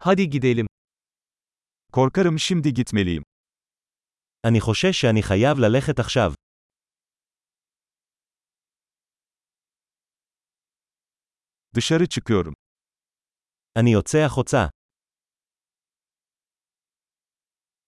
Hadi 0.00 0.30
gidelim. 0.30 0.66
Korkarım 1.92 2.38
şimdi 2.38 2.74
gitmeliyim. 2.74 3.22
אני 4.44 4.60
חושש 4.60 5.00
שאני 5.00 5.22
חייב 5.22 5.58
ללכת 5.58 5.98
עכשיו. 5.98 6.34
Dışarı 11.74 12.06
çıkıyorum. 12.08 12.54
אני 13.76 13.90
יוצא 13.92 14.18
החוצה. 14.18 14.70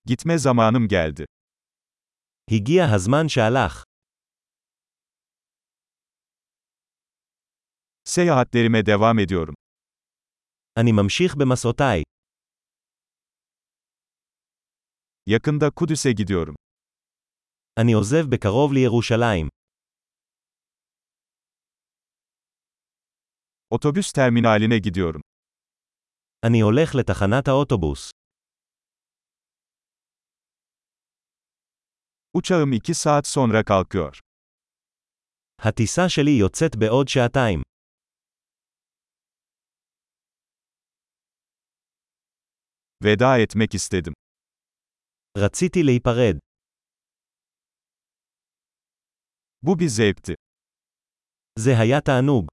Gitme 0.07 0.39
zamanım 0.39 0.89
geldi. 0.89 1.25
הגיע 2.51 2.85
הזמן 2.95 3.29
שהלך. 3.29 3.85
Seyahatlerime 8.05 8.87
devam 8.87 9.19
ediyorum. 9.19 9.55
אני 10.80 10.92
ממשיך 10.92 11.36
במסעותיי. 11.36 12.04
Yakında 15.30 15.72
Kudüs'e 15.72 16.12
gidiyorum. 16.12 16.56
אני 17.80 17.94
עוזב 17.94 18.26
בקרוב 18.30 18.74
לירושלים. 18.74 19.50
Otobüs 23.70 24.12
terminaline 24.14 24.80
gidiyorum. 24.80 25.22
אני 26.46 26.62
הולך 26.62 26.96
לתחנת 26.96 27.48
האוטובוס. 27.48 28.10
Uçağım 32.34 32.74
2 32.74 32.94
saat 32.94 33.28
sonra 33.28 33.64
kalkıyor. 33.64 34.20
הטיסה 35.60 36.10
שלי 36.10 36.32
יוצאת 36.32 36.76
בעוד 36.76 37.08
שעתיים. 37.08 37.62
Veda 43.04 43.38
etmek 43.38 43.74
istedim. 43.76 44.14
רציתי 45.38 45.84
להיפרד. 45.84 46.40
Bu 49.62 49.80
bir 49.80 49.88
zevkti. 49.88 50.36
זה 51.60 51.72
היה 51.80 52.02
תענוג. 52.02 52.48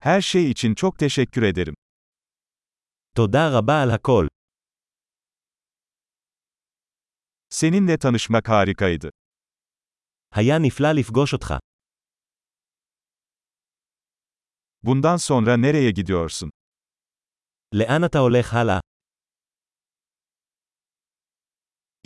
Her 0.00 0.20
şey 0.20 0.50
için 0.50 0.74
çok 0.74 0.98
teşekkür 0.98 1.42
ederim. 1.42 1.74
תודה 3.14 3.58
רבה 3.58 3.82
על 3.82 3.90
הכל. 3.90 4.28
Seninle 7.50 7.98
tanışmak 7.98 8.48
harikaydı. 8.48 9.10
היה 10.30 10.58
נפלא 10.58 10.88
לפגוש 10.92 11.32
אותך. 11.34 11.54
Bundan 14.82 15.16
sonra 15.16 15.56
nereye 15.56 15.90
gidiyorsun? 15.90 16.50
לאן 17.74 18.00
אתה 18.06 18.18
הולך 18.18 18.54
הלאה? 18.54 18.80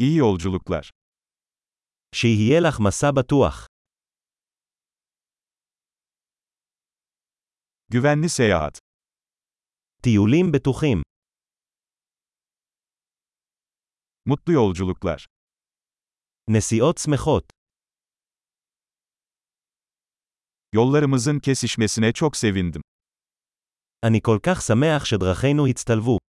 İyi 0.01 0.19
yolculuklar. 0.21 0.91
שיהיה 2.15 2.61
לך 2.69 2.81
מסע 2.81 3.11
בטוח. 3.19 3.67
Güvenli 7.93 8.29
seyahat. 8.29 8.79
טיולים 10.03 10.53
בטוחים. 10.53 11.03
Mutlu 14.29 14.53
yolculuklar. 14.53 15.25
נסיעות 16.51 16.99
שמחות. 16.99 17.53
Yollarımızın 20.73 21.39
kesişmesine 21.41 22.13
çok 22.13 22.37
sevindim. 22.37 22.83
אני 24.04 24.20
כל 24.22 24.38
כך 24.44 24.62
שמח 24.62 25.06
שדרכינו 25.06 25.68
הצטלבו. 25.68 26.23